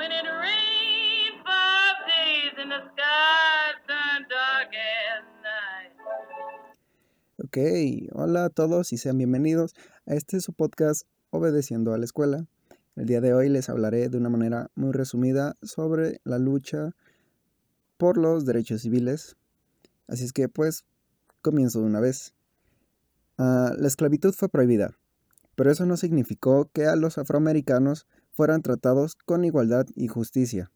when. 0.00 0.30
Ok, 7.52 7.58
hola 8.12 8.44
a 8.44 8.48
todos 8.50 8.92
y 8.92 8.96
sean 8.96 9.18
bienvenidos 9.18 9.74
a 10.06 10.14
este 10.14 10.40
su 10.40 10.52
podcast 10.52 11.02
Obedeciendo 11.30 11.92
a 11.92 11.98
la 11.98 12.04
Escuela. 12.04 12.46
El 12.94 13.06
día 13.06 13.20
de 13.20 13.34
hoy 13.34 13.48
les 13.48 13.68
hablaré 13.68 14.08
de 14.08 14.18
una 14.18 14.28
manera 14.28 14.70
muy 14.76 14.92
resumida 14.92 15.56
sobre 15.60 16.20
la 16.22 16.38
lucha 16.38 16.92
por 17.96 18.18
los 18.18 18.46
derechos 18.46 18.82
civiles. 18.82 19.36
Así 20.06 20.24
es 20.24 20.32
que 20.32 20.48
pues 20.48 20.84
comienzo 21.42 21.80
de 21.80 21.86
una 21.86 21.98
vez. 21.98 22.34
Ah, 23.36 23.72
la 23.76 23.88
esclavitud 23.88 24.32
fue 24.32 24.48
prohibida, 24.48 24.96
pero 25.56 25.72
eso 25.72 25.86
no 25.86 25.96
significó 25.96 26.70
que 26.72 26.86
a 26.86 26.94
los 26.94 27.18
afroamericanos 27.18 28.06
fueran 28.32 28.62
tratados 28.62 29.14
con 29.14 29.44
igualdad 29.44 29.86
y 29.94 30.08
justicia. 30.08 30.70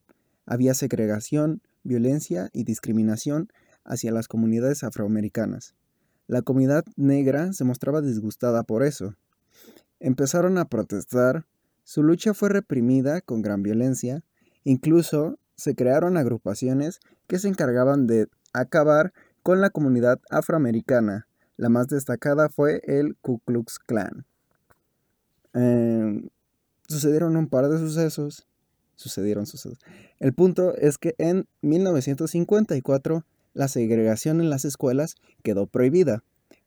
Había 0.46 0.74
segregación, 0.74 1.62
violencia 1.82 2.50
y 2.52 2.64
discriminación 2.64 3.48
hacia 3.84 4.12
las 4.12 4.28
comunidades 4.28 4.84
afroamericanas. 4.84 5.74
La 6.26 6.42
comunidad 6.42 6.84
negra 6.96 7.52
se 7.52 7.64
mostraba 7.64 8.00
disgustada 8.00 8.62
por 8.62 8.82
eso. 8.82 9.14
Empezaron 10.00 10.58
a 10.58 10.66
protestar, 10.66 11.46
su 11.84 12.02
lucha 12.02 12.34
fue 12.34 12.48
reprimida 12.48 13.20
con 13.20 13.42
gran 13.42 13.62
violencia, 13.62 14.22
incluso 14.64 15.38
se 15.54 15.74
crearon 15.74 16.16
agrupaciones 16.16 17.00
que 17.26 17.38
se 17.38 17.48
encargaban 17.48 18.06
de 18.06 18.28
acabar 18.52 19.12
con 19.42 19.60
la 19.60 19.70
comunidad 19.70 20.20
afroamericana. 20.30 21.26
La 21.56 21.68
más 21.68 21.88
destacada 21.88 22.48
fue 22.48 22.80
el 22.84 23.16
Ku 23.16 23.40
Klux 23.40 23.78
Klan. 23.78 24.24
Em, 25.52 26.28
sucedieron 26.88 27.36
un 27.36 27.48
par 27.48 27.68
de 27.68 27.78
sucesos. 27.78 28.46
Sucedieron 28.96 29.46
sucesos. 29.46 29.78
El 30.20 30.34
punto 30.34 30.74
es 30.76 30.98
que 30.98 31.14
en 31.18 31.46
1954 31.62 33.24
la 33.52 33.68
segregación 33.68 34.40
en 34.40 34.50
las 34.50 34.64
escuelas 34.64 35.16
quedó 35.42 35.66
prohibida, 35.66 36.22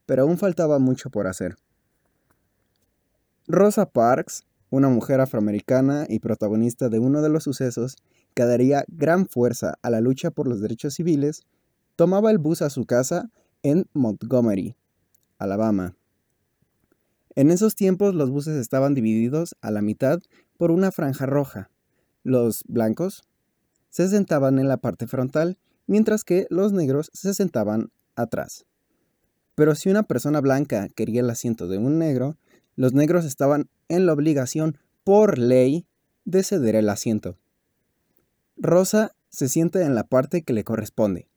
pero 0.06 0.24
aún 0.24 0.38
faltaba 0.38 0.80
mucho 0.80 1.10
por 1.10 1.28
hacer. 1.28 1.56
Rosa 3.48 3.86
Parks, 3.86 4.44
una 4.70 4.90
mujer 4.90 5.22
afroamericana 5.22 6.06
y 6.10 6.20
protagonista 6.20 6.90
de 6.90 7.00
uno 7.00 7.22
de 7.22 7.30
los 7.30 7.44
sucesos 7.44 7.98
que 8.34 8.46
daría 8.46 8.84
gran 8.88 9.28
fuerza 9.28 9.76
a 9.82 9.90
la 9.90 10.02
lucha 10.02 10.32
por 10.32 10.48
los 10.48 10.62
derechos 10.62 10.96
civiles, 10.96 11.44
tomaba 11.96 12.32
el 12.32 12.38
bus 12.38 12.62
a 12.62 12.70
su 12.70 12.86
casa 12.86 13.30
en 13.64 13.86
Montgomery, 13.94 14.76
Alabama. 15.38 15.97
En 17.38 17.52
esos 17.52 17.76
tiempos 17.76 18.16
los 18.16 18.32
buses 18.32 18.56
estaban 18.56 18.96
divididos 18.96 19.56
a 19.62 19.70
la 19.70 19.84
mitad 19.84 20.20
por 20.58 20.72
una 20.72 20.92
franja 20.92 21.28
roja. 21.28 21.70
Los 22.24 22.64
blancos 22.68 23.22
se 23.92 24.08
sentaban 24.08 24.58
en 24.58 24.68
la 24.68 24.78
parte 24.78 25.06
frontal, 25.06 25.60
mientras 25.86 26.24
que 26.24 26.48
los 26.50 26.74
negros 26.74 27.12
se 27.14 27.36
sentaban 27.36 27.92
atrás. 28.16 28.66
Pero 29.54 29.76
si 29.76 29.92
una 29.92 30.02
persona 30.02 30.42
blanca 30.42 30.88
quería 30.96 31.22
el 31.22 31.30
asiento 31.30 31.68
de 31.68 31.78
un 31.78 32.00
negro, 32.00 32.38
los 32.76 32.94
negros 32.94 33.24
estaban 33.24 33.70
en 33.88 34.08
la 34.08 34.14
obligación 34.14 34.80
por 35.04 35.38
ley 35.38 35.86
de 36.26 36.42
ceder 36.42 36.76
el 36.76 36.90
asiento. 36.90 37.38
Rosa 38.58 39.14
se 39.30 39.48
sienta 39.48 39.86
en 39.86 39.94
la 39.94 40.06
parte 40.06 40.42
que 40.42 40.54
le 40.54 40.64
corresponde, 40.64 41.28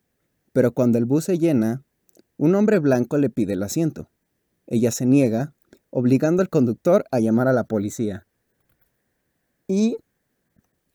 pero 0.55 0.73
cuando 0.73 0.97
el 0.97 1.05
bus 1.05 1.25
se 1.27 1.39
llena, 1.39 1.83
un 2.39 2.55
hombre 2.55 2.79
blanco 2.79 3.19
le 3.19 3.29
pide 3.29 3.53
el 3.53 3.63
asiento. 3.63 4.09
Ella 4.67 4.93
se 4.93 5.05
niega, 5.05 5.53
obligando 5.91 6.43
al 6.43 6.49
conductor 6.49 7.05
a 7.11 7.21
llamar 7.21 7.49
a 7.49 7.53
la 7.53 7.65
policía. 7.65 8.27
Y 9.67 9.99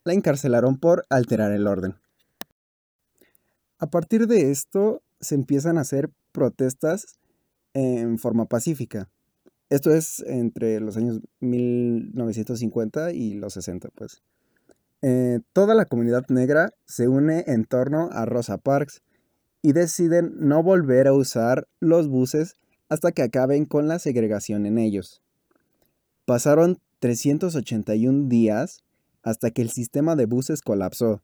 la 0.04 0.14
encarcelaron 0.14 0.78
por 0.78 1.06
alterar 1.10 1.52
el 1.52 1.68
orden. 1.68 1.96
A 3.78 3.88
partir 3.88 4.28
de 4.28 4.52
esto 4.52 5.02
se 5.20 5.36
empiezan 5.36 5.78
a 5.78 5.82
hacer 5.82 6.10
protestas 6.32 7.18
en 7.74 8.18
forma 8.18 8.46
pacífica. 8.46 9.10
Esto 9.70 9.94
es 9.94 10.24
entre 10.28 10.80
los 10.80 10.96
años 10.96 11.22
1950 11.40 13.12
y 13.12 13.34
los 13.34 13.54
60, 13.54 13.90
pues. 13.96 14.22
Eh, 15.02 15.40
toda 15.54 15.76
la 15.76 15.86
comunidad 15.86 16.26
negra 16.30 16.72
se 16.86 17.08
une 17.08 17.44
en 17.48 17.66
torno 17.66 18.10
a 18.12 18.26
Rosa 18.26 18.58
Parks 18.58 19.02
y 19.62 19.74
deciden 19.74 20.34
no 20.40 20.64
volver 20.64 21.08
a 21.08 21.14
usar 21.14 21.68
los 21.80 22.08
buses 22.08 22.56
hasta 22.90 23.12
que 23.12 23.22
acaben 23.22 23.66
con 23.66 23.88
la 23.88 24.00
segregación 24.00 24.66
en 24.66 24.78
ellos. 24.78 25.22
Pasaron 26.26 26.80
381 27.00 28.30
días 28.30 28.84
hasta 29.24 29.52
que 29.52 29.62
el 29.62 29.70
sistema 29.70 30.16
de 30.16 30.26
buses 30.26 30.62
colapsó 30.62 31.22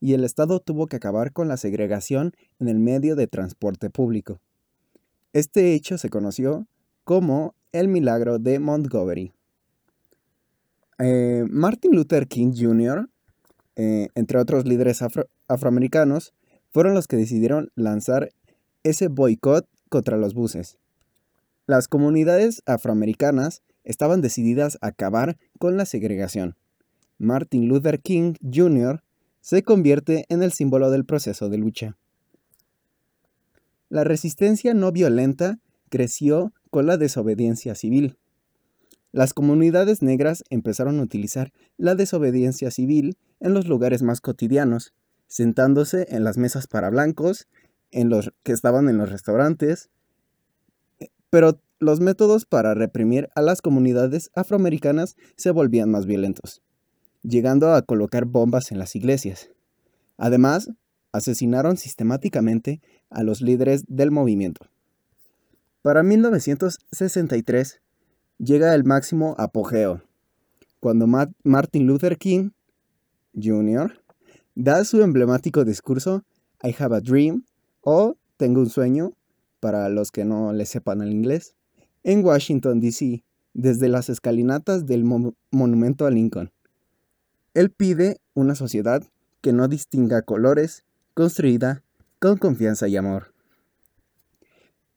y 0.00 0.14
el 0.14 0.24
Estado 0.24 0.60
tuvo 0.60 0.86
que 0.86 0.96
acabar 0.96 1.32
con 1.32 1.48
la 1.48 1.56
segregación 1.56 2.32
en 2.58 2.68
el 2.68 2.78
medio 2.78 3.16
de 3.16 3.26
transporte 3.26 3.90
público. 3.90 4.40
Este 5.32 5.74
hecho 5.74 5.98
se 5.98 6.10
conoció 6.10 6.66
como 7.04 7.54
el 7.72 7.88
milagro 7.88 8.38
de 8.38 8.58
Montgomery. 8.58 9.32
Eh, 10.98 11.44
Martin 11.50 11.92
Luther 11.92 12.28
King 12.28 12.52
Jr., 12.56 13.08
eh, 13.76 14.08
entre 14.14 14.38
otros 14.38 14.66
líderes 14.66 15.00
afroamericanos, 15.48 16.34
fueron 16.70 16.94
los 16.94 17.08
que 17.08 17.16
decidieron 17.16 17.70
lanzar 17.74 18.30
ese 18.82 19.08
boicot 19.08 19.66
contra 19.88 20.16
los 20.16 20.34
buses. 20.34 20.78
Las 21.66 21.88
comunidades 21.88 22.62
afroamericanas 22.66 23.62
estaban 23.84 24.20
decididas 24.20 24.76
a 24.82 24.88
acabar 24.88 25.38
con 25.58 25.76
la 25.78 25.86
segregación. 25.86 26.56
Martin 27.18 27.68
Luther 27.68 28.00
King 28.00 28.34
Jr. 28.42 29.02
se 29.40 29.62
convierte 29.62 30.26
en 30.28 30.42
el 30.42 30.52
símbolo 30.52 30.90
del 30.90 31.06
proceso 31.06 31.48
de 31.48 31.56
lucha. 31.56 31.96
La 33.88 34.04
resistencia 34.04 34.74
no 34.74 34.92
violenta 34.92 35.58
creció 35.88 36.52
con 36.70 36.86
la 36.86 36.98
desobediencia 36.98 37.74
civil. 37.74 38.18
Las 39.12 39.32
comunidades 39.32 40.02
negras 40.02 40.44
empezaron 40.50 40.98
a 40.98 41.02
utilizar 41.02 41.52
la 41.78 41.94
desobediencia 41.94 42.70
civil 42.70 43.16
en 43.40 43.54
los 43.54 43.68
lugares 43.68 44.02
más 44.02 44.20
cotidianos, 44.20 44.92
sentándose 45.28 46.08
en 46.10 46.24
las 46.24 46.36
mesas 46.36 46.66
para 46.66 46.90
blancos, 46.90 47.46
en 47.90 48.08
los 48.08 48.32
que 48.42 48.52
estaban 48.52 48.88
en 48.88 48.98
los 48.98 49.10
restaurantes, 49.10 49.88
pero 51.34 51.60
los 51.80 51.98
métodos 51.98 52.46
para 52.46 52.74
reprimir 52.74 53.28
a 53.34 53.42
las 53.42 53.60
comunidades 53.60 54.30
afroamericanas 54.36 55.16
se 55.34 55.50
volvían 55.50 55.90
más 55.90 56.06
violentos, 56.06 56.62
llegando 57.24 57.74
a 57.74 57.82
colocar 57.82 58.24
bombas 58.24 58.70
en 58.70 58.78
las 58.78 58.94
iglesias. 58.94 59.50
Además, 60.16 60.70
asesinaron 61.10 61.76
sistemáticamente 61.76 62.80
a 63.10 63.24
los 63.24 63.40
líderes 63.40 63.82
del 63.88 64.12
movimiento. 64.12 64.68
Para 65.82 66.04
1963 66.04 67.80
llega 68.38 68.72
el 68.72 68.84
máximo 68.84 69.34
apogeo, 69.36 70.02
cuando 70.78 71.08
Martin 71.42 71.88
Luther 71.88 72.16
King 72.16 72.50
Jr. 73.34 74.00
da 74.54 74.84
su 74.84 75.02
emblemático 75.02 75.64
discurso 75.64 76.22
I 76.62 76.72
have 76.78 76.94
a 76.94 77.00
dream 77.00 77.42
o 77.80 78.14
Tengo 78.36 78.60
un 78.60 78.70
sueño 78.70 79.14
para 79.64 79.88
los 79.88 80.10
que 80.10 80.26
no 80.26 80.52
le 80.52 80.66
sepan 80.66 81.00
el 81.00 81.10
inglés, 81.10 81.54
en 82.02 82.22
Washington, 82.22 82.80
D.C., 82.80 83.24
desde 83.54 83.88
las 83.88 84.10
escalinatas 84.10 84.84
del 84.84 85.04
monumento 85.04 86.04
a 86.04 86.10
Lincoln. 86.10 86.52
Él 87.54 87.70
pide 87.70 88.20
una 88.34 88.56
sociedad 88.56 89.02
que 89.40 89.54
no 89.54 89.66
distinga 89.66 90.20
colores, 90.20 90.84
construida 91.14 91.82
con 92.18 92.36
confianza 92.36 92.88
y 92.88 92.98
amor. 92.98 93.32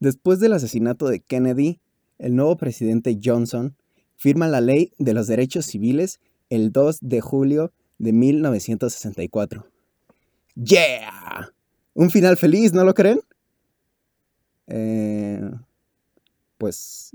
Después 0.01 0.41
del 0.41 0.51
asesinato 0.51 1.07
de 1.07 1.21
Kennedy, 1.21 1.79
el 2.17 2.35
nuevo 2.35 2.57
presidente 2.57 3.17
Johnson 3.23 3.77
firma 4.17 4.49
la 4.49 4.59
Ley 4.59 4.91
de 4.97 5.13
los 5.13 5.27
Derechos 5.27 5.65
Civiles 5.65 6.19
el 6.49 6.73
2 6.73 6.97
de 7.03 7.21
julio 7.21 7.71
de 7.99 8.11
1964. 8.11 9.65
¡Yeah! 10.55 11.53
Un 11.93 12.09
final 12.11 12.35
feliz, 12.35 12.73
¿no 12.73 12.83
lo 12.83 12.93
creen? 12.93 13.21
Eh, 14.67 15.41
pues, 16.57 17.11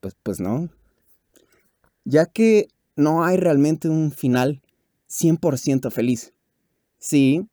pues, 0.00 0.16
pues 0.22 0.40
no. 0.40 0.68
Ya 2.04 2.26
que 2.26 2.68
no 2.94 3.24
hay 3.24 3.36
realmente 3.36 3.88
un 3.88 4.12
final 4.12 4.62
100% 5.08 5.90
feliz. 5.90 6.32
Sí, 6.98 7.46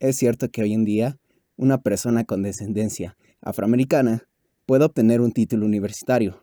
es 0.00 0.16
cierto 0.16 0.48
que 0.48 0.62
hoy 0.62 0.72
en 0.72 0.84
día 0.84 1.18
una 1.56 1.78
persona 1.82 2.24
con 2.24 2.42
descendencia 2.42 3.16
afroamericana 3.40 4.28
puede 4.66 4.84
obtener 4.84 5.20
un 5.20 5.32
título 5.32 5.64
universitario, 5.64 6.42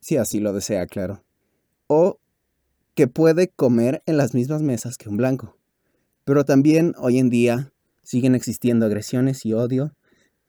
si 0.00 0.16
así 0.16 0.40
lo 0.40 0.52
desea, 0.52 0.86
claro. 0.86 1.22
O 1.88 2.18
que 2.94 3.08
puede 3.08 3.48
comer 3.48 4.02
en 4.06 4.16
las 4.16 4.34
mismas 4.34 4.62
mesas 4.62 4.96
que 4.96 5.08
un 5.08 5.16
blanco. 5.16 5.56
Pero 6.24 6.44
también 6.44 6.94
hoy 6.98 7.18
en 7.18 7.30
día 7.30 7.72
siguen 8.02 8.34
existiendo 8.34 8.86
agresiones 8.86 9.44
y 9.44 9.52
odio 9.52 9.94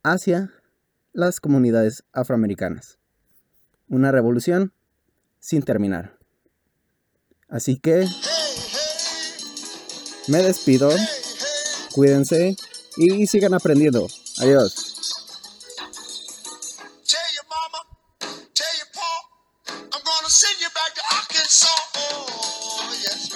hacia 0.03 0.51
las 1.13 1.39
comunidades 1.39 2.03
afroamericanas. 2.13 2.99
Una 3.87 4.11
revolución 4.11 4.73
sin 5.39 5.63
terminar. 5.63 6.17
Así 7.49 7.77
que 7.77 8.05
Me 10.27 10.37
despido. 10.43 10.89
Cuídense 11.93 12.55
y 12.95 13.27
sigan 13.27 13.53
aprendiendo. 13.53 14.07
Adiós. 14.39 14.90